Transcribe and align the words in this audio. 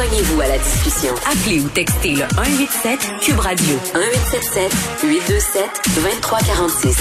Joignez-vous 0.00 0.40
à 0.40 0.48
la 0.48 0.56
discussion. 0.56 1.14
Appelez 1.30 1.60
ou 1.60 1.68
textez 1.68 2.12
le 2.12 2.24
187 2.34 3.20
Cube 3.20 3.38
Radio 3.38 3.74
1877 3.92 4.72
827 5.04 5.62
2346. 5.94 6.96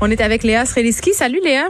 On 0.00 0.10
est 0.10 0.22
avec 0.22 0.44
Léa 0.44 0.64
Sreliski. 0.64 1.12
Salut 1.12 1.40
Léa. 1.44 1.68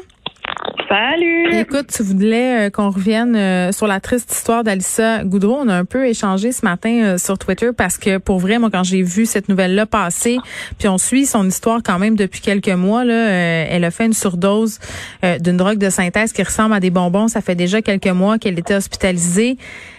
Salut. 0.89 1.53
Écoute, 1.53 1.87
tu 1.95 2.03
voulais 2.03 2.67
euh, 2.67 2.71
qu'on 2.71 2.91
revienne 2.91 3.37
euh, 3.37 3.71
sur 3.71 3.87
la 3.87 4.01
triste 4.01 4.33
histoire 4.33 4.65
d'Alissa 4.65 5.23
Goudreau. 5.23 5.57
On 5.61 5.69
a 5.69 5.75
un 5.75 5.85
peu 5.85 6.07
échangé 6.07 6.51
ce 6.51 6.65
matin 6.65 6.91
euh, 7.03 7.19
sur 7.19 7.39
Twitter 7.39 7.71
parce 7.77 7.97
que 7.97 8.19
pour 8.19 8.41
vrai, 8.41 8.59
moi, 8.59 8.71
quand 8.73 8.83
j'ai 8.83 9.03
vu 9.03 9.25
cette 9.25 9.49
nouvelle-là 9.49 9.87
passer, 9.87 10.39
puis 10.79 10.89
on 10.89 10.99
suit 10.99 11.27
son 11.27 11.47
histoire 11.47 11.81
quand 11.85 12.01
même 12.01 12.17
depuis 12.17 12.41
quelques 12.41 12.69
mois, 12.69 13.05
là, 13.05 13.15
elle 13.15 13.85
a 13.85 13.91
fait 13.93 14.07
une 14.07 14.13
surdose 14.13 14.81
d'une 15.23 15.57
drogue 15.57 15.79
de 15.79 15.91
synthèse 15.91 16.33
qui 16.33 16.43
ressemble 16.43 16.75
à 16.75 16.81
des 16.81 16.91
bonbons. 16.91 17.29
Ça 17.29 17.41
fait 17.41 17.55
déjà 17.55 17.83
quelques 17.83 18.09
mois 18.09 18.39
qu'elle 18.39 18.59
était 18.59 18.75
hospitalisée. 18.75 19.57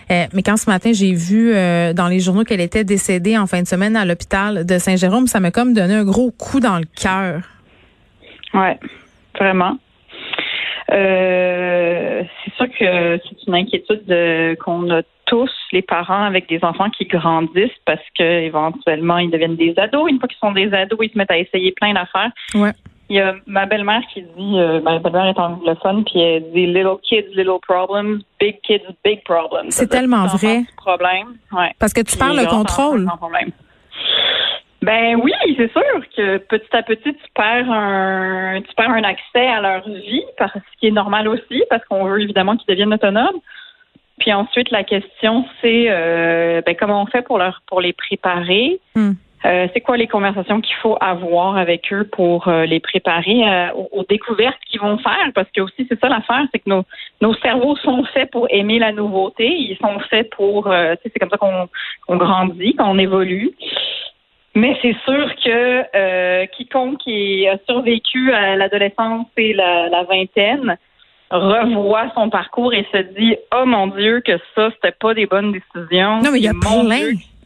mais 0.09 0.43
quand 0.43 0.57
ce 0.57 0.69
matin, 0.69 0.91
j'ai 0.93 1.13
vu 1.13 1.53
dans 1.93 2.07
les 2.09 2.19
journaux 2.19 2.43
qu'elle 2.43 2.61
était 2.61 2.83
décédée 2.83 3.37
en 3.37 3.47
fin 3.47 3.61
de 3.61 3.67
semaine 3.67 3.95
à 3.95 4.05
l'hôpital 4.05 4.65
de 4.65 4.77
Saint-Jérôme, 4.77 5.27
ça 5.27 5.39
m'a 5.39 5.51
comme 5.51 5.73
donné 5.73 5.95
un 5.95 6.03
gros 6.03 6.31
coup 6.31 6.59
dans 6.59 6.77
le 6.77 6.85
cœur. 6.85 7.41
Ouais, 8.53 8.77
vraiment. 9.39 9.77
Euh, 10.89 12.23
c'est 12.43 12.53
sûr 12.55 12.67
que 12.67 13.19
c'est 13.23 13.47
une 13.47 13.55
inquiétude 13.55 14.57
qu'on 14.63 14.89
a 14.89 15.01
tous, 15.31 15.51
les 15.71 15.81
parents, 15.81 16.23
avec 16.23 16.49
des 16.49 16.59
enfants 16.63 16.89
qui 16.89 17.05
grandissent 17.05 17.79
parce 17.85 18.03
que 18.17 18.23
éventuellement 18.23 19.17
ils 19.17 19.31
deviennent 19.31 19.55
des 19.55 19.73
ados. 19.77 20.09
Une 20.09 20.19
fois 20.19 20.27
qu'ils 20.27 20.37
sont 20.39 20.51
des 20.51 20.73
ados, 20.73 20.99
ils 21.01 21.11
se 21.11 21.17
mettent 21.17 21.31
à 21.31 21.37
essayer 21.37 21.71
plein 21.71 21.93
d'affaires. 21.93 22.31
Ouais. 22.53 22.73
Il 23.09 23.15
y 23.15 23.19
a 23.19 23.35
ma 23.45 23.65
belle-mère 23.65 24.01
qui 24.13 24.21
dit, 24.21 24.59
euh, 24.59 24.81
ma 24.81 24.99
belle-mère 24.99 25.27
est 25.27 25.39
anglophone, 25.39 26.03
puis 26.05 26.19
elle 26.19 26.51
dit 26.51 26.65
little 26.65 26.97
kids, 27.01 27.25
little 27.35 27.59
problems, 27.65 28.21
big 28.39 28.59
kids, 28.61 28.83
big 29.03 29.23
problems. 29.23 29.69
C'est 29.69 29.87
tellement 29.87 30.27
vrai. 30.27 30.63
Problème. 30.77 31.37
Ouais. 31.51 31.73
Parce 31.79 31.93
que 31.93 32.01
tu 32.01 32.17
parles 32.17 32.37
le 32.37 32.47
contrôle. 32.47 33.07
Ben 34.81 35.15
oui, 35.21 35.31
c'est 35.57 35.71
sûr 35.71 36.09
que 36.15 36.37
petit 36.37 36.75
à 36.75 36.81
petit 36.81 37.13
tu 37.13 37.31
perds 37.35 37.69
un 37.71 38.61
tu 38.61 38.73
perds 38.75 38.89
un 38.89 39.03
accès 39.03 39.47
à 39.47 39.61
leur 39.61 39.87
vie, 39.87 40.23
parce 40.39 40.53
ce 40.53 40.79
qui 40.79 40.87
est 40.87 40.91
normal 40.91 41.27
aussi, 41.27 41.63
parce 41.69 41.85
qu'on 41.85 42.05
veut 42.05 42.21
évidemment 42.21 42.57
qu'ils 42.57 42.67
deviennent 42.67 42.93
autonomes. 42.93 43.39
Puis 44.19 44.33
ensuite 44.33 44.71
la 44.71 44.83
question 44.83 45.45
c'est 45.61 45.85
euh, 45.89 46.61
ben, 46.65 46.75
comment 46.75 47.03
on 47.03 47.05
fait 47.05 47.21
pour 47.21 47.37
leur 47.37 47.61
pour 47.67 47.79
les 47.79 47.93
préparer? 47.93 48.79
Hmm. 48.95 49.11
Euh, 49.43 49.67
c'est 49.73 49.81
quoi 49.81 49.97
les 49.97 50.05
conversations 50.05 50.61
qu'il 50.61 50.75
faut 50.75 50.97
avoir 51.01 51.57
avec 51.57 51.91
eux 51.91 52.07
pour 52.11 52.47
euh, 52.47 52.65
les 52.65 52.79
préparer 52.79 53.41
aux, 53.73 54.03
découvertes 54.07 54.59
qu'ils 54.67 54.79
vont 54.79 54.99
faire? 54.99 55.31
Parce 55.33 55.49
que 55.55 55.61
aussi 55.61 55.85
c'est 55.89 55.99
ça 55.99 56.09
l'affaire 56.09 56.45
c'est 56.51 56.59
que 56.59 56.69
nos 56.69 56.85
nos 57.21 57.35
cerveaux 57.35 57.75
sont 57.77 58.03
faits 58.05 58.31
pour 58.31 58.47
aimer 58.49 58.79
la 58.79 58.91
nouveauté 58.91 59.47
ils 59.47 59.77
sont 59.77 59.99
faits 60.09 60.31
pour 60.31 60.73
c'est 61.03 61.19
comme 61.19 61.29
ça 61.29 61.37
qu'on 61.37 61.69
qu'on 62.07 62.17
grandit 62.17 62.75
qu'on 62.75 62.97
évolue 62.97 63.51
mais 64.55 64.77
c'est 64.81 64.95
sûr 65.05 65.33
que 65.43 65.83
euh, 65.95 66.45
quiconque 66.47 66.99
qui 66.99 67.47
a 67.47 67.57
survécu 67.67 68.33
à 68.33 68.55
l'adolescence 68.55 69.27
et 69.37 69.53
la, 69.53 69.89
la, 69.89 70.03
vingtaine 70.03 70.77
revoit 71.29 72.11
son 72.15 72.29
parcours 72.29 72.73
et 72.73 72.85
se 72.91 72.97
dit 73.17 73.35
oh 73.55 73.65
mon 73.65 73.87
Dieu 73.87 74.21
que 74.21 74.33
ça 74.55 74.69
c'était 74.75 74.95
pas 74.99 75.13
des 75.13 75.25
bonnes 75.25 75.53
décisions. 75.53 76.21
Non 76.21 76.31
mais 76.31 76.39
il 76.39 76.43
y 76.43 76.49
a 76.49 76.53
plein. 76.53 76.83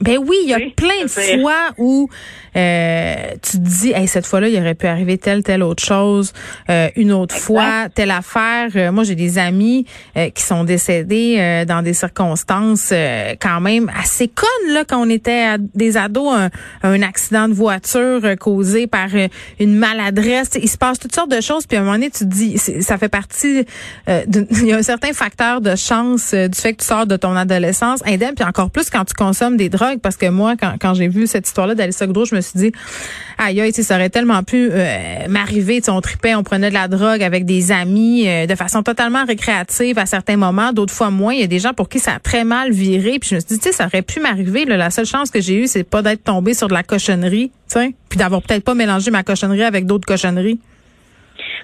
Ben 0.01 0.17
oui, 0.17 0.35
il 0.43 0.49
y 0.49 0.53
a 0.53 0.59
plein 0.75 1.03
de 1.03 1.07
fois 1.07 1.71
où 1.77 2.09
euh, 2.57 3.15
tu 3.41 3.51
te 3.51 3.63
dis, 3.63 3.91
hey, 3.93 4.07
cette 4.07 4.25
fois-là, 4.25 4.49
il 4.49 4.59
aurait 4.59 4.75
pu 4.75 4.87
arriver 4.87 5.17
telle, 5.17 5.41
telle 5.41 5.63
autre 5.63 5.83
chose, 5.83 6.33
euh, 6.69 6.89
une 6.97 7.13
autre 7.13 7.35
fois, 7.35 7.87
telle 7.93 8.11
affaire. 8.11 8.69
Euh, 8.75 8.91
moi, 8.91 9.05
j'ai 9.05 9.15
des 9.15 9.37
amis 9.37 9.85
qui 10.33 10.43
sont 10.43 10.63
décédés 10.63 11.65
dans 11.67 11.81
des 11.81 11.93
circonstances 11.93 12.93
quand 13.39 13.61
même 13.61 13.91
assez 13.97 14.27
connes, 14.27 14.73
là, 14.73 14.83
quand 14.85 15.01
on 15.01 15.09
était 15.09 15.57
des 15.73 15.97
ados, 15.97 16.33
un, 16.33 16.49
un, 16.83 17.01
accident 17.01 17.47
de 17.47 17.53
voiture 17.53 18.21
causé 18.39 18.87
par 18.87 19.09
une 19.59 19.75
maladresse. 19.75 20.51
Il 20.61 20.69
se 20.69 20.77
passe 20.77 20.99
toutes 20.99 21.13
sortes 21.13 21.31
de 21.31 21.41
choses, 21.41 21.67
puis 21.67 21.77
à 21.77 21.81
un 21.81 21.83
moment 21.83 21.95
donné, 21.95 22.09
tu 22.09 22.19
te 22.19 22.23
dis, 22.25 22.57
ça 22.57 22.97
fait 22.97 23.09
partie, 23.09 23.65
il 24.07 24.65
y 24.65 24.73
a 24.73 24.77
un 24.77 24.83
certain 24.83 25.13
facteur 25.13 25.61
de 25.61 25.75
chance 25.75 26.33
du 26.33 26.59
fait 26.59 26.73
que 26.73 26.81
tu 26.81 26.87
sors 26.87 27.05
de 27.05 27.17
ton 27.17 27.35
adolescence 27.35 28.01
indemne, 28.05 28.35
puis 28.35 28.45
encore 28.45 28.69
plus 28.69 28.89
quand 28.89 29.05
tu 29.05 29.13
consommes 29.13 29.57
des 29.57 29.69
drogues 29.69 29.84
parce 30.01 30.17
que 30.17 30.29
moi, 30.29 30.55
quand, 30.57 30.93
j'ai 30.93 31.07
vu 31.07 31.27
cette 31.27 31.47
histoire-là 31.47 31.75
d'Alissa 31.75 32.05
Goudreau, 32.07 32.25
je 32.25 32.35
me 32.35 32.41
suis 32.41 32.57
dit, 32.59 32.71
aïe, 33.37 33.61
aïe, 33.61 33.73
ça 33.73 33.95
aurait 33.95 34.09
tellement 34.09 34.43
pu 34.43 34.69
euh, 34.71 35.27
m'arriver. 35.27 35.81
On 35.87 36.01
tripait, 36.01 36.35
on 36.35 36.43
prenait 36.43 36.69
de 36.69 36.73
la 36.73 36.87
drogue 36.87 37.23
avec 37.23 37.45
des 37.45 37.71
amis 37.71 38.27
euh, 38.27 38.45
de 38.45 38.55
façon 38.55 38.83
totalement 38.83 39.25
récréative 39.25 39.99
à 39.99 40.05
certains 40.05 40.37
moments, 40.37 40.73
d'autres 40.73 40.93
fois 40.93 41.09
moins. 41.09 41.33
Il 41.33 41.41
y 41.41 41.43
a 41.43 41.47
des 41.47 41.59
gens 41.59 41.73
pour 41.73 41.89
qui 41.89 41.99
ça 41.99 42.15
a 42.15 42.19
très 42.19 42.43
mal 42.43 42.71
viré. 42.71 43.19
Puis 43.19 43.29
je 43.29 43.35
me 43.35 43.39
suis 43.39 43.49
dit, 43.49 43.59
tu 43.59 43.69
sais, 43.69 43.71
ça 43.71 43.85
aurait 43.85 44.01
pu 44.01 44.19
m'arriver. 44.19 44.65
La 44.65 44.89
seule 44.89 45.05
chance 45.05 45.31
que 45.31 45.41
j'ai 45.41 45.63
eue, 45.63 45.67
c'est 45.67 45.83
pas 45.83 46.01
d'être 46.01 46.23
tombée 46.23 46.53
sur 46.53 46.67
de 46.67 46.73
la 46.73 46.83
cochonnerie, 46.83 47.51
puis 48.09 48.17
d'avoir 48.17 48.41
peut-être 48.41 48.63
pas 48.63 48.73
mélangé 48.73 49.11
ma 49.11 49.23
cochonnerie 49.23 49.63
avec 49.63 49.85
d'autres 49.85 50.05
cochonneries. 50.05 50.59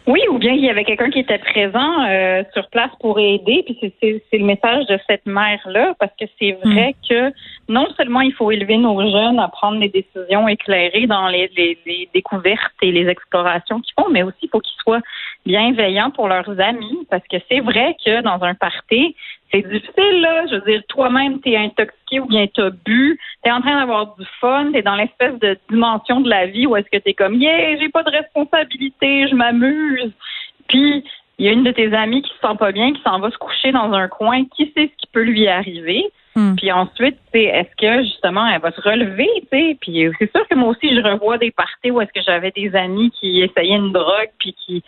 Oui, 0.07 0.19
ou 0.31 0.39
bien 0.39 0.53
il 0.53 0.65
y 0.65 0.69
avait 0.69 0.83
quelqu'un 0.83 1.11
qui 1.11 1.19
était 1.19 1.37
présent 1.37 2.03
euh, 2.05 2.43
sur 2.53 2.67
place 2.69 2.91
pour 2.99 3.19
aider. 3.19 3.63
Puis 3.65 3.93
c'est 4.01 4.37
le 4.37 4.45
message 4.45 4.87
de 4.87 4.97
cette 5.07 5.25
mère-là, 5.27 5.93
parce 5.99 6.11
que 6.19 6.25
c'est 6.39 6.53
vrai 6.63 6.95
hmm. 6.95 7.07
que 7.07 7.33
non 7.69 7.87
seulement 7.95 8.21
il 8.21 8.33
faut 8.33 8.49
élever 8.49 8.77
nos 8.77 8.99
jeunes 8.99 9.39
à 9.39 9.47
prendre 9.47 9.79
des 9.79 9.89
décisions 9.89 10.47
éclairées 10.47 11.05
dans 11.05 11.27
les, 11.27 11.51
les, 11.55 12.09
découvertes 12.13 12.73
et 12.81 12.91
les 12.91 13.07
explorations 13.07 13.79
qu'ils 13.79 13.93
font, 13.99 14.09
mais 14.09 14.23
aussi 14.23 14.37
il 14.41 14.49
faut 14.49 14.59
qu'ils 14.59 14.81
soient 14.81 15.01
bienveillants 15.45 16.11
pour 16.11 16.27
leurs 16.27 16.59
amis, 16.59 17.07
parce 17.09 17.23
que 17.31 17.37
c'est 17.49 17.59
vrai 17.59 17.95
que 18.03 18.21
dans 18.21 18.41
un 18.43 18.55
party, 18.55 19.15
c'est 19.51 19.67
difficile, 19.67 20.21
là. 20.21 20.45
Je 20.47 20.55
veux 20.55 20.71
dire, 20.71 20.81
toi-même, 20.87 21.39
t'es 21.41 21.57
intoxiqué 21.57 22.19
ou 22.19 22.25
bien 22.25 22.47
t'as 22.47 22.69
bu, 22.69 23.19
t'es 23.43 23.51
en 23.51 23.61
train 23.61 23.79
d'avoir 23.79 24.15
du 24.15 24.25
fun, 24.39 24.71
t'es 24.71 24.81
dans 24.81 24.95
l'espèce 24.95 25.37
de 25.39 25.57
dimension 25.69 26.21
de 26.21 26.29
la 26.29 26.45
vie 26.47 26.65
où 26.65 26.75
est-ce 26.75 26.89
que 26.89 26.97
t'es 27.01 27.13
comme, 27.13 27.35
yeah, 27.35 27.77
j'ai 27.77 27.89
pas 27.89 28.03
de 28.03 28.11
responsabilité, 28.11 29.27
je 29.27 29.35
m'amuse. 29.35 30.11
Puis, 30.67 31.03
il 31.37 31.45
y 31.45 31.49
a 31.49 31.53
une 31.53 31.63
de 31.63 31.71
tes 31.71 31.93
amies 31.93 32.21
qui 32.21 32.29
se 32.29 32.47
sent 32.47 32.55
pas 32.59 32.71
bien, 32.71 32.93
qui 32.93 33.01
s'en 33.01 33.19
va 33.19 33.31
se 33.31 33.37
coucher 33.37 33.71
dans 33.71 33.91
un 33.93 34.07
coin, 34.07 34.45
qui 34.55 34.65
sait 34.75 34.91
ce 34.91 34.97
qui 34.97 35.07
peut 35.11 35.23
lui 35.23 35.47
arriver. 35.47 36.05
Hmm. 36.35 36.55
Puis 36.55 36.71
ensuite, 36.71 37.17
c'est 37.33 37.43
est-ce 37.43 37.75
que 37.75 38.03
justement 38.03 38.47
elle 38.47 38.61
va 38.61 38.71
se 38.71 38.79
relever, 38.79 39.27
tu 39.51 39.57
sais? 39.57 39.77
Puis 39.81 40.07
c'est 40.19 40.31
sûr 40.31 40.47
que 40.47 40.55
moi 40.55 40.69
aussi 40.69 40.95
je 40.95 41.01
revois 41.01 41.37
des 41.37 41.51
parties 41.51 41.91
où 41.91 41.99
est-ce 41.99 42.13
que 42.13 42.21
j'avais 42.21 42.51
des 42.51 42.73
amis 42.75 43.11
qui 43.19 43.41
essayaient 43.41 43.75
une 43.75 43.91
drogue, 43.91 44.29
puis 44.39 44.53
qui 44.53 44.83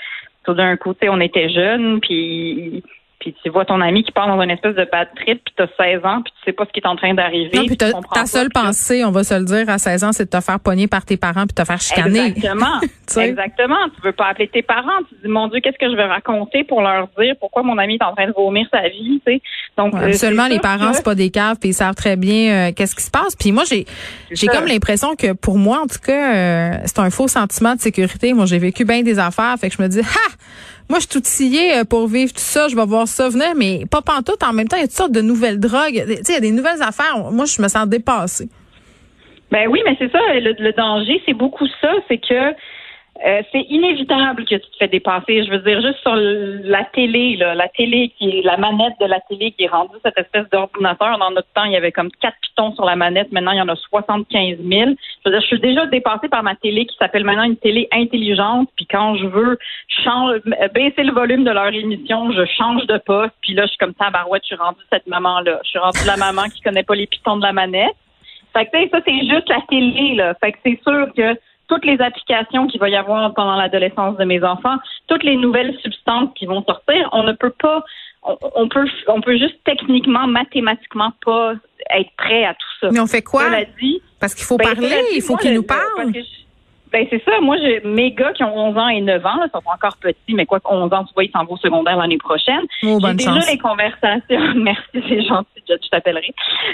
tout 0.45 0.53
d'un 0.53 0.78
côté 0.78 1.09
on 1.09 1.19
était 1.19 1.50
jeunes, 1.50 2.00
puis 2.00 2.84
puis 3.23 3.34
tu 3.41 3.50
vois 3.50 3.63
ton 3.63 3.79
ami 3.79 4.03
qui 4.03 4.11
part 4.11 4.28
dans 4.28 4.41
une 4.41 4.51
espèce 4.51 4.75
de 4.75 4.85
bad 4.91 5.07
trip, 5.16 5.41
puis 5.45 5.53
tu 5.56 5.63
as 5.63 5.67
16 5.78 6.03
ans, 6.03 6.22
puis 6.22 6.34
tu 6.38 6.44
sais 6.45 6.51
pas 6.51 6.66
ce 6.66 6.72
qui 6.72 6.81
est 6.81 6.88
en 6.88 6.97
train 6.97 7.13
d'arriver. 7.13 7.57
Non, 7.57 7.66
puis 7.66 7.78
ta 7.78 8.25
seule 8.25 8.50
pensée, 8.50 9.06
on 9.06 9.11
va 9.11 9.23
se 9.23 9.34
le 9.34 9.45
dire, 9.45 9.69
à 9.69 9.78
16 9.78 10.03
ans, 10.03 10.11
c'est 10.11 10.25
de 10.25 10.29
te 10.29 10.44
faire 10.44 10.59
pogner 10.59 10.88
par 10.88 11.06
tes 11.06 11.16
parents 11.16 11.45
puis 11.45 11.53
te 11.53 11.63
faire 11.63 11.79
chicaner. 11.79 12.28
Exactement. 12.28 12.81
Exactement. 13.17 13.78
Tu 13.95 14.01
veux 14.03 14.12
pas 14.12 14.28
appeler 14.28 14.50
tes 14.50 14.62
parents. 14.62 15.00
Tu 15.07 15.16
dis, 15.23 15.29
mon 15.29 15.47
Dieu, 15.47 15.62
qu'est-ce 15.62 15.78
que 15.78 15.89
je 15.89 15.95
vais 15.95 16.03
raconter 16.03 16.66
pour 16.66 16.81
leur 16.81 17.07
dire 17.17 17.35
pourquoi 17.39 17.63
mon 17.63 17.78
ami 17.78 17.95
est 17.95 18.03
en 18.03 18.13
train 18.13 18.28
de 18.28 18.33
vomir 18.33 18.67
sa 18.72 18.89
vie, 18.89 19.22
tu 19.25 19.33
sais. 19.33 19.41
Donc, 19.78 19.94
seulement 20.13 20.47
les 20.47 20.59
parents, 20.59 20.91
c'est 20.94 21.06
pas 21.06 21.16
des 21.16 21.29
caves, 21.29 21.57
puis 21.59 21.69
ils 21.69 21.73
savent 21.73 21.95
très 21.95 22.17
bien 22.17 22.69
euh, 22.69 22.72
qu'est-ce 22.75 22.95
qui 22.95 23.03
se 23.03 23.12
passe. 23.12 23.35
Puis 23.35 23.51
moi, 23.51 23.63
j'ai 23.67 23.85
j'ai 24.31 24.47
comme 24.47 24.66
l'impression 24.66 25.16
que 25.16 25.31
pour 25.31 25.57
moi, 25.57 25.79
en 25.79 25.88
tout 25.88 26.00
cas, 26.06 26.35
euh, 26.35 26.78
c'est 26.85 27.00
un 27.00 27.09
faux 27.09 27.28
sentiment 27.28 27.75
de 27.75 27.79
sécurité. 27.79 28.33
Moi, 28.33 28.45
j'ai 28.45 28.59
vécu 28.59 28.83
bien 28.83 29.01
des 29.01 29.17
affaires, 29.17 29.56
fait 29.59 29.69
que 29.69 29.75
je 29.78 29.81
me 29.81 29.88
dis, 29.88 30.01
ha! 30.01 30.31
Moi, 30.89 30.99
je 30.99 31.07
suis 31.09 31.19
tout 31.19 31.21
sciée 31.23 31.77
euh, 31.77 31.83
pour 31.83 32.07
vivre 32.07 32.31
tout 32.31 32.39
ça. 32.39 32.67
Je 32.67 32.75
vais 32.75 32.85
voir 32.85 33.07
ça 33.07 33.29
venir, 33.29 33.53
mais 33.55 33.85
pas 33.89 34.01
pantoute. 34.01 34.44
En 34.44 34.53
même 34.53 34.67
temps, 34.67 34.77
il 34.77 34.81
y 34.81 34.83
a 34.83 34.88
toutes 34.88 34.97
sortes 34.97 35.11
de 35.11 35.21
nouvelles 35.21 35.59
drogues. 35.59 36.03
Il 36.07 36.33
y 36.33 36.35
a 36.35 36.39
des 36.39 36.51
nouvelles 36.51 36.81
affaires. 36.81 37.31
Moi, 37.31 37.45
je 37.45 37.61
me 37.61 37.67
sens 37.67 37.88
dépassée. 37.88 38.49
Ben 39.51 39.67
oui, 39.67 39.81
mais 39.85 39.95
c'est 39.99 40.11
ça. 40.11 40.19
le 40.33 40.71
danger, 40.73 41.21
c'est 41.25 41.33
beaucoup 41.33 41.67
ça. 41.81 41.91
C'est 42.07 42.17
que 42.17 42.53
euh, 43.24 43.44
c'est 43.51 43.62
inévitable 43.69 44.44
que 44.44 44.56
tu 44.56 44.69
te 44.72 44.78
fais 44.78 44.88
dépasser. 44.88 45.46
Je 45.46 45.51
veux 45.51 45.59
dire, 45.59 45.81
juste 45.81 46.00
sur 46.00 46.16
la 46.16 46.84
télé, 46.85 47.38
là, 47.38 47.53
la 47.53 47.69
télé 47.69 48.12
qui 48.18 48.40
est 48.40 48.41
la 48.41 48.57
manette 48.57 49.00
de 49.00 49.06
la 49.06 49.19
télé 49.22 49.51
qui 49.51 49.65
est 49.65 49.68
rendue 49.68 49.95
cette 50.04 50.18
espèce 50.18 50.50
d'ordinateur. 50.50 51.19
Dans 51.19 51.30
notre 51.30 51.48
temps, 51.54 51.63
il 51.65 51.74
y 51.74 51.75
avait 51.75 51.92
comme 51.92 52.10
quatre 52.19 52.38
pitons 52.42 52.74
sur 52.74 52.86
la 52.86 52.95
manette. 52.95 53.31
Maintenant, 53.31 53.51
il 53.51 53.60
y 53.60 53.62
en 53.62 53.69
a 53.69 53.75
75 53.75 54.57
000. 54.57 54.62
Je 54.68 54.86
veux 55.25 55.31
dire, 55.31 55.42
je 55.42 55.45
suis 55.45 55.60
déjà 55.60 55.86
dépassée 55.86 56.27
par 56.27 56.42
ma 56.42 56.56
télé 56.56 56.88
qui 56.88 56.98
s'appelle 56.98 57.24
maintenant 57.24 57.44
une 57.44 57.57
télé 57.57 57.88
intelligente. 57.92 58.69
Puis 58.75 58.88
quand 58.88 59.15
je 59.15 59.27
veux 59.27 59.60
change, 60.04 60.39
baisser 60.74 61.04
le 61.04 61.13
volume 61.13 61.44
de 61.44 61.51
leur 61.51 61.68
émission, 61.68 62.31
je 62.31 62.45
change 62.57 62.88
de 62.88 62.98
poste. 62.98 63.36
Puis 63.42 63.54
là, 63.54 63.65
je 63.65 63.69
suis 63.69 63.77
comme 63.77 63.94
ça, 64.01 64.10
barouette, 64.10 64.42
je 64.44 64.48
suis 64.48 64.56
rendue 64.56 64.83
cette 64.92 65.06
maman-là. 65.06 65.60
Je 65.63 65.69
suis 65.69 65.80
rendue 65.80 66.06
la 66.07 66.18
maman 66.18 66.50
qui 66.50 66.62
connaît 66.62 66.83
pas 66.83 66.95
les 66.95 67.07
pitons 67.07 67.38
de 67.38 67.44
la 67.44 67.54
manette. 67.54 67.95
Fait 68.54 68.65
que 68.65 68.89
ça, 68.89 69.00
c'est 69.06 69.19
juste 69.19 69.50
la 69.50 69.62
télé, 69.69 70.15
là. 70.15 70.33
Fait 70.36 70.51
que 70.51 70.57
c'est 70.63 70.80
sûr 70.83 71.07
que 71.15 71.36
toutes 71.74 71.86
les 71.86 72.00
applications 72.02 72.68
qu'il 72.68 72.80
va 72.80 72.90
y 72.90 72.96
avoir 72.96 73.34
pendant 73.34 73.56
l'adolescence 73.56 74.16
de 74.18 74.25
mes 74.25 74.44
enfants, 74.44 74.78
toutes 75.08 75.24
les 75.24 75.36
nouvelles 75.36 75.75
substances 75.81 76.30
qui 76.36 76.46
vont 76.46 76.64
sortir, 76.64 77.10
on 77.12 77.24
ne 77.24 77.34
peut 77.34 77.50
pas, 77.50 77.84
on, 78.22 78.68
peut, 78.70 78.86
on 79.08 79.22
peut 79.22 79.38
juste 79.38 79.58
techniquement, 79.66 80.28
mathématiquement 80.28 81.12
pas 81.25 81.54
être 81.96 82.12
prêt 82.16 82.46
à 82.46 82.54
tout 82.54 82.68
ça. 82.80 82.90
Mais 82.92 83.00
on 83.00 83.08
fait 83.08 83.24
quoi? 83.24 83.46
Parce 84.20 84.36
qu'il 84.36 84.46
faut 84.46 84.58
ben, 84.58 84.75
parler, 84.75 85.02
il 85.16 85.22
faut 85.22 85.36
qu'il 85.36 85.54
nous 85.54 85.64
parle. 85.64 86.14
Ben 86.94 87.08
c'est 87.10 87.24
ça. 87.25 87.42
Moi, 87.42 87.58
j'ai 87.58 87.81
mes 87.84 88.12
gars 88.12 88.34
qui 88.34 88.44
ont 88.44 88.56
11 88.56 88.78
ans 88.78 88.88
et 88.88 89.02
9 89.02 89.25
ans, 89.25 89.38
là, 89.38 89.48
sont 89.52 89.64
encore 89.66 89.98
petits, 89.98 90.36
mais 90.36 90.46
quoi 90.46 90.60
11 90.64 90.94
ans, 90.94 91.04
tu 91.06 91.14
vois, 91.16 91.24
ils 91.24 91.31
s'en 91.31 91.44
vont 91.44 91.56
au 91.56 91.58
secondaire 91.58 91.98
l'année 91.98 92.20
prochaine. 92.20 92.62
Oh, 92.84 93.00
j'ai 93.02 93.14
déjà 93.16 93.40
les 93.50 93.58
conversations. 93.58 94.54
Merci, 94.56 94.84
c'est 94.94 95.24
gentil, 95.24 95.64
je 95.68 95.90
t'appellerai. 95.90 96.31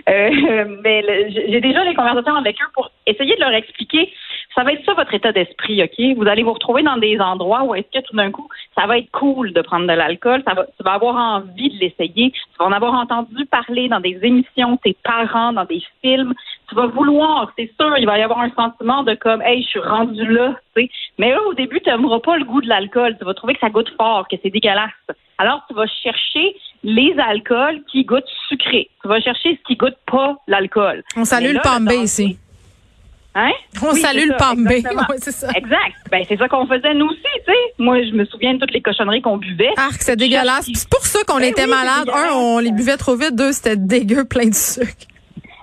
Euh, 0.09 0.77
mais 0.83 1.05
j'ai 1.31 1.61
déjà 1.61 1.85
les 1.85 1.95
conversations 1.95 2.35
avec 2.35 2.57
eux 2.61 2.67
pour 2.73 2.91
essayer 3.05 3.33
de 3.33 3.39
leur 3.39 3.53
expliquer. 3.53 4.11
Ça 4.55 4.63
va 4.63 4.73
être 4.73 4.83
ça 4.85 4.93
votre 4.93 5.13
état 5.13 5.31
d'esprit, 5.31 5.83
ok? 5.83 6.17
Vous 6.17 6.27
allez 6.27 6.43
vous 6.43 6.53
retrouver 6.53 6.83
dans 6.83 6.97
des 6.97 7.19
endroits 7.19 7.63
où 7.63 7.75
est-ce 7.75 7.99
que 7.99 8.03
tout 8.05 8.15
d'un 8.15 8.31
coup, 8.31 8.47
ça 8.75 8.87
va 8.87 8.97
être 8.97 9.11
cool 9.11 9.53
de 9.53 9.61
prendre 9.61 9.87
de 9.87 9.93
l'alcool. 9.93 10.41
Ça 10.45 10.53
va, 10.53 10.65
tu 10.65 10.83
vas 10.83 10.93
avoir 10.93 11.15
envie 11.15 11.69
de 11.69 11.79
l'essayer. 11.79 12.31
Tu 12.31 12.57
vas 12.59 12.65
en 12.65 12.71
avoir 12.71 12.93
entendu 12.93 13.45
parler 13.45 13.89
dans 13.89 13.99
des 13.99 14.19
émissions, 14.23 14.77
tes 14.77 14.97
parents, 15.03 15.53
dans 15.53 15.65
des 15.65 15.83
films 16.01 16.33
tu 16.69 16.75
vas 16.75 16.87
vouloir, 16.87 17.51
c'est 17.57 17.71
sûr, 17.79 17.97
il 17.97 18.05
va 18.05 18.19
y 18.19 18.21
avoir 18.21 18.39
un 18.39 18.51
sentiment 18.51 19.03
de 19.03 19.15
comme, 19.15 19.41
hey, 19.41 19.63
je 19.63 19.69
suis 19.69 19.79
rendu 19.79 20.25
là, 20.25 20.55
tu 20.75 20.83
sais. 20.83 20.89
Mais 21.17 21.31
là, 21.31 21.41
au 21.47 21.53
début, 21.53 21.81
tu 21.81 21.89
n'aimeras 21.89 22.19
pas 22.19 22.37
le 22.37 22.45
goût 22.45 22.61
de 22.61 22.67
l'alcool. 22.67 23.17
Tu 23.17 23.25
vas 23.25 23.33
trouver 23.33 23.55
que 23.55 23.59
ça 23.59 23.69
goûte 23.69 23.91
fort, 23.97 24.27
que 24.27 24.35
c'est 24.41 24.51
dégueulasse. 24.51 24.91
Alors, 25.37 25.63
tu 25.67 25.73
vas 25.73 25.87
chercher 25.87 26.55
les 26.83 27.15
alcools 27.17 27.81
qui 27.91 28.03
goûtent 28.03 28.29
sucré. 28.47 28.89
Tu 29.01 29.07
vas 29.07 29.19
chercher 29.19 29.57
ce 29.57 29.67
qui 29.67 29.75
goûte 29.75 29.97
pas 30.05 30.37
l'alcool. 30.47 31.03
On 31.15 31.25
salue 31.25 31.53
le 31.53 31.61
pambé 31.61 31.95
ici. 31.95 32.37
Hein? 33.35 33.51
On 33.81 33.93
salue 33.93 34.27
le 34.27 34.37
pambé. 34.37 34.83
c'est 35.17 35.31
ça. 35.31 35.49
Exact. 35.55 35.95
Ben, 36.11 36.23
c'est 36.27 36.37
ça 36.37 36.47
qu'on 36.47 36.65
faisait 36.65 36.93
nous 36.95 37.05
aussi, 37.05 37.21
tu 37.21 37.51
sais. 37.51 37.73
Moi, 37.77 38.01
je 38.03 38.11
me 38.11 38.25
souviens 38.25 38.55
de 38.55 38.59
toutes 38.59 38.73
les 38.73 38.81
cochonneries 38.81 39.21
qu'on 39.21 39.37
buvait. 39.37 39.71
Ah, 39.77 39.89
c'est 39.91 40.15
dégueulasse. 40.15 40.69
C'est 40.73 40.89
pour 40.89 41.05
ça 41.05 41.19
qu'on 41.27 41.37
ben 41.37 41.49
était 41.49 41.67
malades. 41.67 42.09
Un, 42.09 42.33
on 42.33 42.59
les 42.59 42.71
buvait 42.71 42.97
trop 42.97 43.15
vite. 43.15 43.35
Deux, 43.35 43.51
c'était 43.51 43.77
dégueu, 43.77 44.25
plein 44.25 44.47
de 44.47 44.55
sucre. 44.55 45.05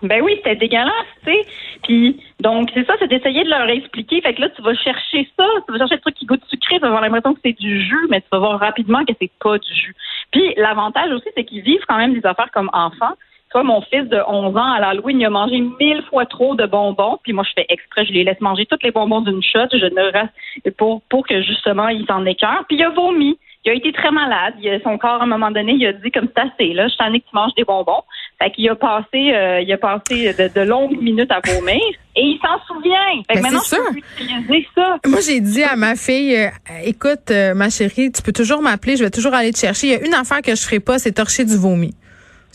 Ben 0.02 0.22
oui, 0.22 0.34
c'était 0.36 0.56
dégueulasse, 0.56 0.92
tu 1.24 1.32
sais. 1.32 1.46
Puis 1.82 2.20
donc 2.40 2.70
c'est 2.74 2.86
ça, 2.86 2.94
c'est 2.98 3.08
d'essayer 3.08 3.44
de 3.44 3.48
leur 3.48 3.68
expliquer. 3.68 4.20
Fait 4.20 4.34
que 4.34 4.42
là, 4.42 4.50
tu 4.50 4.62
vas 4.62 4.74
chercher 4.74 5.28
ça, 5.36 5.44
tu 5.66 5.72
vas 5.72 5.78
chercher 5.78 5.96
le 5.96 6.00
truc 6.00 6.14
qui 6.14 6.26
goûte 6.26 6.42
sucré, 6.48 6.76
tu 6.76 6.80
vas 6.82 6.88
avoir 6.88 7.02
l'impression 7.02 7.34
que 7.34 7.40
c'est 7.44 7.58
du 7.58 7.82
jus, 7.82 8.06
mais 8.10 8.20
tu 8.20 8.26
vas 8.30 8.38
voir 8.38 8.60
rapidement 8.60 9.04
que 9.04 9.12
c'est 9.20 9.30
pas 9.42 9.58
du 9.58 9.74
jus. 9.74 9.94
Puis 10.32 10.54
l'avantage 10.56 11.10
aussi, 11.12 11.28
c'est 11.34 11.44
qu'ils 11.44 11.62
vivent 11.62 11.84
quand 11.88 11.96
même 11.96 12.12
des 12.12 12.26
affaires 12.26 12.50
comme 12.52 12.70
enfants. 12.72 13.14
Toi, 13.50 13.62
mon 13.62 13.81
fils 13.82 14.08
de 14.08 14.20
11 14.26 14.56
ans 14.56 14.72
à 14.72 14.81
l'Halloween, 14.81 15.20
il 15.20 15.26
a 15.26 15.31
mangé 15.31 15.60
mille 15.60 16.02
fois 16.10 16.26
trop 16.26 16.54
de 16.54 16.66
bonbons. 16.66 17.19
Puis 17.22 17.32
moi, 17.32 17.44
je 17.44 17.52
fais 17.54 17.66
exprès, 17.69 18.04
je 18.04 18.12
les 18.12 18.25
laisse 18.25 18.40
manger 18.40 18.66
tous 18.66 18.78
les 18.82 18.90
bonbons 18.90 19.20
d'une 19.20 19.43
shot. 19.43 19.69
Je 19.72 19.87
ne 19.87 20.12
reste 20.12 20.76
pour 20.76 21.02
pour 21.08 21.26
que 21.26 21.40
justement 21.43 21.88
il 21.88 22.04
s'en 22.06 22.25
écœure. 22.25 22.64
Puis 22.69 22.76
il 22.76 22.82
a 22.82 22.90
vomi. 22.90 23.38
Il 23.64 23.70
a 23.70 23.75
été 23.75 23.93
très 23.93 24.12
malade. 24.12 24.54
son 24.84 24.96
corps, 24.96 25.20
à 25.20 25.25
un 25.25 25.26
moment 25.26 25.50
donné, 25.50 25.72
il 25.72 25.84
a 25.87 25.93
dit 25.93 26.12
comme 26.12 26.28
c'est 26.34 26.40
assez, 26.40 26.72
là, 26.72 26.87
je 26.87 26.96
t'en 26.96 27.12
ai 27.12 27.19
que 27.19 27.25
tu 27.28 27.34
manges 27.34 27.54
des 27.56 27.64
bonbons. 27.64 28.02
Fait 28.40 28.50
qu'il 28.52 28.69
a 28.69 28.76
passé, 28.76 29.32
euh, 29.34 29.60
il 29.60 29.72
a 29.72 29.78
passé 29.78 30.32
de, 30.54 30.60
longues 30.60 30.96
minutes 31.00 31.32
à 31.32 31.40
vomir 31.44 31.81
et 32.14 32.20
il 32.20 32.38
s'en 32.40 32.64
souvient. 32.66 33.22
Fait 33.26 33.38
que 33.38 33.42
ben, 33.42 33.42
maintenant, 33.42 33.60
je 33.64 34.64
ça. 34.75 34.99
Moi, 35.06 35.20
j'ai 35.20 35.40
dit 35.40 35.64
à 35.64 35.75
ma 35.75 35.96
fille, 35.96 36.37
euh, 36.37 36.49
écoute, 36.84 37.31
euh, 37.31 37.54
ma 37.54 37.69
chérie, 37.69 38.12
tu 38.12 38.22
peux 38.22 38.32
toujours 38.32 38.62
m'appeler, 38.62 38.96
je 38.96 39.02
vais 39.02 39.10
toujours 39.10 39.34
aller 39.34 39.52
te 39.52 39.58
chercher. 39.58 39.87
Il 39.88 39.92
y 39.94 39.96
a 39.96 40.06
une 40.06 40.14
affaire 40.14 40.42
que 40.42 40.54
je 40.54 40.62
ferai 40.62 40.78
pas, 40.78 41.00
c'est 41.00 41.12
torcher 41.12 41.44
du 41.44 41.56
vomi. 41.56 41.92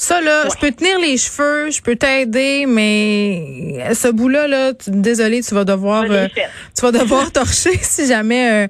Ça, 0.01 0.19
là, 0.19 0.45
je 0.51 0.59
peux 0.59 0.71
tenir 0.71 0.99
les 0.99 1.15
cheveux, 1.15 1.69
je 1.69 1.79
peux 1.79 1.95
t'aider, 1.95 2.65
mais 2.67 3.93
ce 3.93 4.07
bout-là, 4.07 4.47
là, 4.47 4.73
désolé, 4.87 5.43
tu 5.43 5.53
vas 5.53 5.63
devoir, 5.63 6.05
euh, 6.09 6.27
tu 6.75 6.81
vas 6.81 6.91
devoir 6.91 7.31
torcher 7.33 7.77
si 7.83 8.07
jamais 8.07 8.65
euh, 8.65 8.67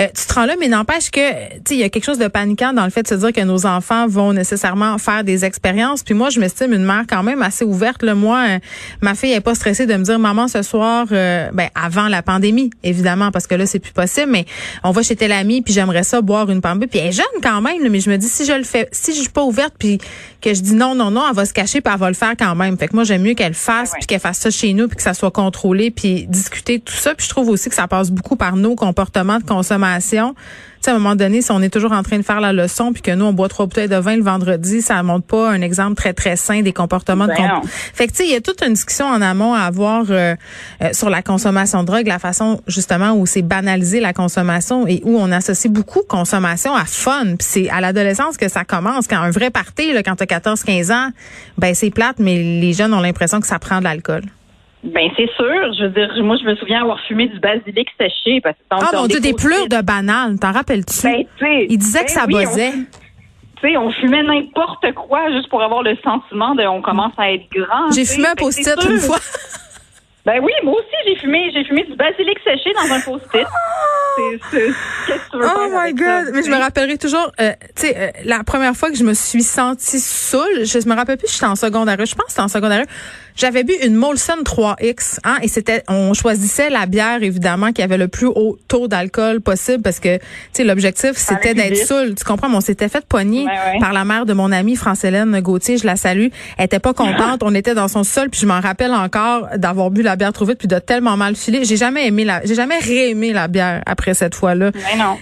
euh, 0.00 0.08
tu 0.12 0.26
te 0.26 0.34
rends 0.34 0.44
là. 0.44 0.54
Mais 0.58 0.66
n'empêche 0.66 1.12
que, 1.12 1.20
tu 1.20 1.60
sais, 1.68 1.74
il 1.74 1.76
y 1.76 1.84
a 1.84 1.88
quelque 1.88 2.04
chose 2.04 2.18
de 2.18 2.26
paniquant 2.26 2.72
dans 2.72 2.82
le 2.82 2.90
fait 2.90 3.04
de 3.04 3.06
se 3.06 3.14
dire 3.14 3.32
que 3.32 3.42
nos 3.42 3.64
enfants 3.64 4.08
vont 4.08 4.32
nécessairement 4.32 4.98
faire 4.98 5.22
des 5.22 5.44
expériences. 5.44 6.02
Puis 6.02 6.14
moi, 6.14 6.30
je 6.30 6.40
m'estime 6.40 6.72
une 6.72 6.84
mère 6.84 7.04
quand 7.08 7.22
même 7.22 7.42
assez 7.42 7.64
ouverte. 7.64 8.02
Là. 8.02 8.16
Moi, 8.16 8.58
ma 9.00 9.14
fille 9.14 9.34
est 9.34 9.40
pas 9.40 9.54
stressée 9.54 9.86
de 9.86 9.94
me 9.94 10.02
dire, 10.02 10.18
maman, 10.18 10.48
ce 10.48 10.62
soir, 10.62 11.06
ben 11.06 11.68
avant 11.76 12.08
la 12.08 12.22
pandémie, 12.22 12.70
évidemment, 12.82 13.30
parce 13.30 13.46
que 13.46 13.54
là, 13.54 13.66
c'est 13.66 13.78
plus 13.78 13.92
possible. 13.92 14.32
Mais 14.32 14.46
on 14.82 14.90
va 14.90 15.04
chez 15.04 15.14
tel 15.14 15.30
ami, 15.30 15.62
puis 15.62 15.72
j'aimerais 15.72 16.02
ça 16.02 16.20
boire 16.22 16.50
une 16.50 16.60
pambée. 16.60 16.88
Puis 16.88 16.98
elle 16.98 17.10
est 17.10 17.12
jeune 17.12 17.40
quand 17.40 17.60
même, 17.60 17.88
mais 17.88 18.00
je 18.00 18.10
me 18.10 18.16
dis 18.16 18.28
si 18.28 18.44
je 18.44 18.52
le 18.52 18.64
fais, 18.64 18.88
si 18.90 19.14
je 19.14 19.20
suis 19.20 19.28
pas 19.28 19.44
ouverte, 19.44 19.74
puis 19.78 19.98
que 20.40 20.52
je 20.52 20.60
dis 20.60 20.71
non, 20.72 20.94
non, 20.94 21.10
non, 21.10 21.24
elle 21.28 21.34
va 21.34 21.44
se 21.44 21.52
cacher 21.52 21.80
puis 21.80 21.92
elle 21.92 22.00
va 22.00 22.08
le 22.08 22.14
faire 22.14 22.34
quand 22.38 22.54
même. 22.54 22.76
Fait 22.76 22.88
que 22.88 22.94
moi, 22.94 23.04
j'aime 23.04 23.22
mieux 23.22 23.34
qu'elle 23.34 23.54
fasse 23.54 23.92
puis 23.92 24.06
qu'elle 24.06 24.20
fasse 24.20 24.38
ça 24.38 24.50
chez 24.50 24.72
nous 24.72 24.88
puis 24.88 24.96
que 24.96 25.02
ça 25.02 25.14
soit 25.14 25.30
contrôlé 25.30 25.90
puis 25.90 26.26
discuter 26.26 26.80
tout 26.80 26.94
ça. 26.94 27.14
Puis 27.14 27.26
je 27.26 27.30
trouve 27.30 27.48
aussi 27.48 27.68
que 27.68 27.74
ça 27.74 27.88
passe 27.88 28.10
beaucoup 28.10 28.36
par 28.36 28.56
nos 28.56 28.74
comportements 28.74 29.38
de 29.38 29.44
consommation. 29.44 30.34
Sais, 30.82 30.90
à 30.90 30.94
un 30.94 30.98
moment 30.98 31.14
donné, 31.14 31.42
si 31.42 31.52
on 31.52 31.62
est 31.62 31.72
toujours 31.72 31.92
en 31.92 32.02
train 32.02 32.18
de 32.18 32.24
faire 32.24 32.40
la 32.40 32.52
leçon 32.52 32.92
puis 32.92 33.02
que 33.02 33.12
nous, 33.12 33.24
on 33.24 33.32
boit 33.32 33.48
trois 33.48 33.66
bouteilles 33.66 33.88
de 33.88 33.96
vin 33.96 34.16
le 34.16 34.22
vendredi, 34.22 34.82
ça 34.82 35.00
montre 35.04 35.26
pas 35.26 35.48
un 35.48 35.60
exemple 35.60 35.94
très, 35.94 36.12
très 36.12 36.34
sain 36.34 36.62
des 36.62 36.72
comportements 36.72 37.28
de 37.28 37.32
ben 37.32 37.60
Fait 37.94 38.08
que, 38.08 38.12
tu 38.12 38.18
sais, 38.18 38.24
il 38.26 38.32
y 38.32 38.34
a 38.34 38.40
toute 38.40 38.64
une 38.64 38.72
discussion 38.72 39.06
en 39.06 39.22
amont 39.22 39.54
à 39.54 39.60
avoir 39.60 40.06
euh, 40.10 40.34
euh, 40.82 40.88
sur 40.92 41.08
la 41.08 41.22
consommation 41.22 41.82
de 41.82 41.86
drogue, 41.86 42.08
la 42.08 42.18
façon, 42.18 42.60
justement, 42.66 43.12
où 43.12 43.26
c'est 43.26 43.42
banalisé 43.42 44.00
la 44.00 44.12
consommation 44.12 44.88
et 44.88 45.00
où 45.04 45.16
on 45.16 45.30
associe 45.30 45.72
beaucoup 45.72 46.02
consommation 46.08 46.74
à 46.74 46.84
fun. 46.84 47.36
Puis 47.38 47.46
c'est 47.48 47.70
à 47.70 47.80
l'adolescence 47.80 48.36
que 48.36 48.48
ça 48.48 48.64
commence. 48.64 49.06
Quand 49.06 49.20
un 49.20 49.30
vrai 49.30 49.50
party, 49.50 49.92
là, 49.92 50.02
quand 50.02 50.16
tu 50.16 50.24
as 50.24 50.26
14, 50.26 50.64
15 50.64 50.90
ans, 50.90 51.10
ben 51.58 51.76
c'est 51.76 51.90
plate, 51.90 52.16
mais 52.18 52.38
les 52.38 52.72
jeunes 52.72 52.92
ont 52.92 53.00
l'impression 53.00 53.40
que 53.40 53.46
ça 53.46 53.60
prend 53.60 53.78
de 53.78 53.84
l'alcool. 53.84 54.22
Ben 54.82 55.08
c'est 55.16 55.30
sûr. 55.36 55.72
Je 55.78 55.84
veux 55.84 55.90
dire, 55.90 56.10
moi 56.24 56.36
je 56.42 56.44
me 56.44 56.56
souviens 56.56 56.82
avoir 56.82 56.98
fumé 57.06 57.28
du 57.28 57.38
basilic 57.38 57.88
séché 57.98 58.40
parce 58.40 58.56
que 58.56 58.62
Ah 58.70 58.96
mon 58.96 59.06
dieu, 59.06 59.20
des 59.20 59.32
pleurs 59.32 59.68
de 59.68 59.80
banane, 59.80 60.38
t'en 60.38 60.52
rappelles-tu? 60.52 61.02
Ben, 61.02 61.24
Il 61.68 61.78
disait 61.78 62.04
que 62.04 62.10
ça 62.10 62.26
ben 62.26 62.38
buzzait. 62.38 62.72
Tu 62.72 63.68
sais, 63.68 63.76
on 63.76 63.92
fumait 63.92 64.24
n'importe 64.24 64.92
quoi 64.94 65.30
juste 65.30 65.48
pour 65.48 65.62
avoir 65.62 65.84
le 65.84 65.96
sentiment 66.02 66.56
de 66.56 66.64
on 66.64 66.82
commence 66.82 67.12
à 67.16 67.32
être 67.32 67.48
grand. 67.54 67.92
J'ai 67.92 68.04
fumé 68.04 68.26
un 68.26 68.34
post-it 68.34 68.76
une 68.84 68.98
fois. 68.98 69.18
ben 70.26 70.40
oui, 70.42 70.52
moi 70.64 70.74
aussi 70.74 70.96
j'ai 71.06 71.16
fumé, 71.16 71.50
j'ai 71.54 71.64
fumé 71.64 71.84
du 71.84 71.94
basilic 71.94 72.38
séché 72.44 72.72
dans 72.74 72.92
un 72.92 73.00
post-it. 73.00 73.46
Qu'est-ce 74.16 74.50
que 74.50 75.30
tu 75.30 75.38
veux 75.38 75.46
Oh 75.46 75.68
my 75.70 75.94
God! 75.94 76.32
Mais 76.34 76.42
je 76.42 76.50
me 76.50 76.58
rappellerai 76.58 76.98
toujours, 76.98 77.30
euh, 77.40 77.52
tu 77.76 77.86
sais, 77.86 77.96
euh, 77.96 78.10
la 78.24 78.42
première 78.44 78.74
fois 78.74 78.90
que 78.90 78.96
je 78.96 79.04
me 79.04 79.14
suis 79.14 79.42
sentie 79.42 80.00
saoule, 80.00 80.64
je 80.64 80.88
me 80.88 80.94
rappelle 80.94 81.16
plus, 81.16 81.32
j'étais 81.32 81.46
en 81.46 81.56
secondaire. 81.56 81.96
Je 82.04 82.14
pense 82.14 82.26
que 82.26 82.30
c'était 82.30 82.42
en 82.42 82.48
secondaire. 82.48 82.84
J'avais 83.36 83.64
bu 83.64 83.72
une 83.84 83.94
Molson 83.94 84.42
3X, 84.44 85.18
hein, 85.24 85.38
et 85.42 85.48
c'était, 85.48 85.82
on 85.88 86.14
choisissait 86.14 86.70
la 86.70 86.86
bière 86.86 87.22
évidemment 87.22 87.72
qui 87.72 87.82
avait 87.82 87.98
le 87.98 88.08
plus 88.08 88.26
haut 88.26 88.58
taux 88.68 88.88
d'alcool 88.88 89.40
possible 89.40 89.82
parce 89.82 90.00
que, 90.00 90.16
tu 90.18 90.22
sais, 90.52 90.64
l'objectif 90.64 91.12
c'était 91.16 91.54
d'être 91.54 91.76
saoul. 91.76 92.14
Tu 92.14 92.24
comprends? 92.24 92.48
Mais 92.48 92.56
on 92.56 92.60
s'était 92.60 92.88
fait 92.88 93.04
poigner 93.06 93.46
par 93.80 93.92
la 93.92 94.04
mère 94.04 94.26
de 94.26 94.32
mon 94.32 94.52
amie 94.52 94.76
France-Hélène 94.76 95.40
Gauthier, 95.40 95.78
je 95.78 95.86
la 95.86 95.96
salue. 95.96 96.28
Elle 96.58 96.66
était 96.66 96.78
pas 96.78 96.92
contente. 96.92 97.42
on 97.42 97.54
était 97.54 97.74
dans 97.74 97.88
son 97.88 98.04
sol, 98.04 98.30
puis 98.30 98.40
je 98.40 98.46
m'en 98.46 98.60
rappelle 98.60 98.92
encore 98.92 99.48
d'avoir 99.56 99.90
bu 99.90 100.02
la 100.02 100.16
bière 100.16 100.32
trop 100.32 100.44
vite 100.44 100.58
puis 100.58 100.68
de 100.68 100.78
tellement 100.78 101.16
mal 101.16 101.36
filer. 101.36 101.64
J'ai 101.64 101.76
jamais 101.76 102.06
aimé 102.06 102.24
la, 102.24 102.44
j'ai 102.44 102.54
jamais 102.54 102.78
réaimé 102.78 103.32
la 103.32 103.48
bière 103.48 103.82
après 103.86 104.14
cette 104.14 104.34
fois-là. 104.34 104.70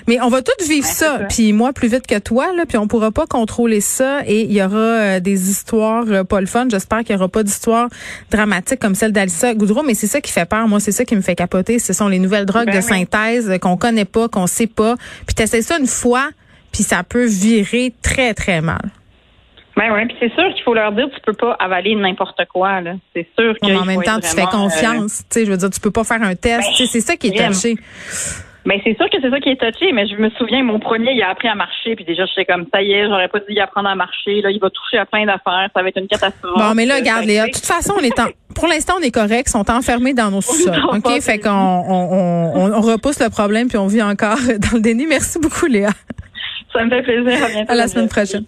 Mais, 0.06 0.20
on 0.22 0.28
va 0.28 0.42
tous 0.42 0.68
vivre 0.68 0.86
ça. 0.86 1.20
Puis 1.28 1.52
moi 1.52 1.72
plus 1.72 1.88
vite 1.88 2.06
que 2.06 2.18
toi 2.18 2.52
là, 2.56 2.64
puis 2.66 2.78
on 2.78 2.86
pourra 2.86 3.10
pas 3.10 3.26
contrôler 3.26 3.80
ça 3.80 4.20
et 4.26 4.42
il 4.42 4.52
y 4.52 4.62
aura 4.62 4.76
euh, 4.76 5.20
des 5.20 5.50
histoires 5.50 6.04
euh, 6.08 6.24
pas 6.24 6.40
le 6.40 6.46
fun. 6.46 6.66
J'espère 6.70 7.00
qu'il 7.00 7.14
y 7.14 7.18
aura 7.18 7.28
pas 7.28 7.42
d'histoires 7.42 7.88
dramatique 8.30 8.80
comme 8.80 8.94
celle 8.94 9.12
d'Alissa 9.12 9.54
Goudreau, 9.54 9.82
mais 9.82 9.94
c'est 9.94 10.06
ça 10.06 10.20
qui 10.20 10.32
fait 10.32 10.48
peur. 10.48 10.68
Moi, 10.68 10.80
c'est 10.80 10.92
ça 10.92 11.04
qui 11.04 11.16
me 11.16 11.20
fait 11.20 11.34
capoter. 11.34 11.78
Ce 11.78 11.92
sont 11.92 12.08
les 12.08 12.18
nouvelles 12.18 12.46
drogues 12.46 12.66
ben 12.66 12.76
de 12.76 12.80
synthèse 12.80 13.58
qu'on 13.60 13.76
connaît 13.76 14.04
pas, 14.04 14.28
qu'on 14.28 14.46
sait 14.46 14.66
pas. 14.66 14.96
Puis 15.26 15.34
t'essaies 15.34 15.62
ça 15.62 15.78
une 15.78 15.86
fois, 15.86 16.30
puis 16.72 16.82
ça 16.82 17.02
peut 17.02 17.26
virer 17.26 17.92
très, 18.02 18.34
très 18.34 18.60
mal. 18.60 18.90
Ben 19.76 19.92
oui, 19.94 20.06
puis 20.06 20.16
c'est 20.20 20.34
sûr 20.34 20.52
qu'il 20.52 20.62
faut 20.64 20.74
leur 20.74 20.92
dire 20.92 21.06
tu 21.14 21.20
peux 21.24 21.32
pas 21.32 21.52
avaler 21.58 21.94
n'importe 21.94 22.40
quoi 22.52 22.80
là. 22.80 22.94
C'est 23.14 23.26
sûr 23.38 23.54
que 23.54 23.72
en 23.72 23.84
même 23.84 24.02
temps 24.02 24.20
tu 24.20 24.28
fais 24.28 24.44
confiance, 24.44 25.18
tu 25.18 25.24
sais, 25.30 25.46
je 25.46 25.50
veux 25.50 25.56
dire 25.56 25.70
tu 25.70 25.80
peux 25.80 25.92
pas 25.92 26.04
faire 26.04 26.22
un 26.22 26.34
test, 26.34 26.68
ben, 26.78 26.86
c'est 26.86 27.00
ça 27.00 27.16
qui 27.16 27.28
est 27.28 27.46
touché. 27.46 27.76
Mais 28.66 28.76
ben, 28.76 28.82
c'est 28.84 28.96
sûr 28.96 29.08
que 29.08 29.16
c'est 29.20 29.30
ça 29.30 29.40
qui 29.40 29.48
est 29.48 29.56
touché, 29.56 29.92
mais 29.92 30.06
je 30.06 30.16
me 30.16 30.28
souviens, 30.30 30.62
mon 30.62 30.78
premier, 30.78 31.12
il 31.12 31.22
a 31.22 31.30
appris 31.30 31.48
à 31.48 31.54
marcher, 31.54 31.96
puis 31.96 32.04
déjà, 32.04 32.26
je 32.26 32.32
sais 32.32 32.44
comme, 32.44 32.66
ça 32.72 32.82
y 32.82 32.92
est, 32.92 33.06
j'aurais 33.06 33.28
pas 33.28 33.40
dû 33.40 33.54
y 33.54 33.60
apprendre 33.60 33.88
à 33.88 33.94
marcher, 33.94 34.42
là, 34.42 34.50
il 34.50 34.60
va 34.60 34.68
toucher 34.68 34.98
à 34.98 35.06
plein 35.06 35.24
d'affaires, 35.24 35.68
ça 35.74 35.82
va 35.82 35.88
être 35.88 35.98
une 35.98 36.08
catastrophe. 36.08 36.58
Bon, 36.58 36.74
mais 36.74 36.84
là, 36.84 36.96
regarde, 36.96 37.24
Léa, 37.24 37.46
de 37.46 37.52
toute 37.52 37.64
façon, 37.64 37.94
on 37.98 38.02
est 38.02 38.18
en, 38.18 38.26
pour 38.54 38.68
l'instant, 38.68 38.94
on 38.98 39.02
est 39.02 39.10
correct, 39.10 39.44
ils 39.46 39.50
sont 39.50 39.70
enfermés 39.70 40.12
dans 40.12 40.30
nos 40.30 40.42
sous-sols, 40.42 40.82
OK? 40.92 41.20
Fait 41.22 41.38
qu'on, 41.38 41.50
on, 41.50 42.52
on, 42.54 42.72
on, 42.74 42.80
repousse 42.80 43.20
le 43.20 43.30
problème, 43.30 43.68
puis 43.68 43.78
on 43.78 43.86
vit 43.86 44.02
encore 44.02 44.36
dans 44.58 44.76
le 44.76 44.80
déni. 44.80 45.06
Merci 45.06 45.38
beaucoup, 45.38 45.66
Léa. 45.66 45.90
Ça 46.72 46.84
me 46.84 46.90
fait 46.90 47.02
plaisir. 47.02 47.44
À 47.44 47.48
bientôt. 47.48 47.72
À 47.72 47.74
la 47.74 47.88
semaine 47.88 48.08
prochaine. 48.08 48.44